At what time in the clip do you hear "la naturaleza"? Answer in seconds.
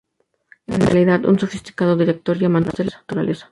2.85-3.49